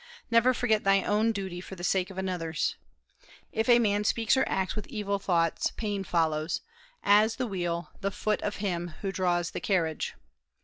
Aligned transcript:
Never 0.31 0.51
forget 0.55 0.83
thy 0.83 1.03
own 1.03 1.31
duty 1.31 1.61
for 1.61 1.75
the 1.75 1.83
sake 1.83 2.09
of 2.09 2.17
another's.... 2.17 2.75
If 3.51 3.69
a 3.69 3.77
man 3.77 4.03
speaks 4.03 4.35
or 4.35 4.43
acts 4.49 4.75
with 4.75 4.87
evil 4.87 5.19
thoughts 5.19 5.69
pain 5.77 6.03
follows, 6.03 6.61
as 7.03 7.35
the 7.35 7.45
wheel 7.45 7.91
the 7.99 8.09
foot 8.09 8.41
of 8.41 8.55
him 8.55 8.95
who 9.03 9.11
draws 9.11 9.51
the 9.51 9.59
carriage.... 9.61 10.15